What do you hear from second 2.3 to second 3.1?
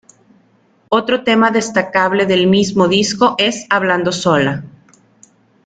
mismo